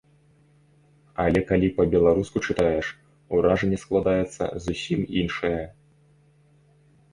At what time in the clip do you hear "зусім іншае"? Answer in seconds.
4.67-5.55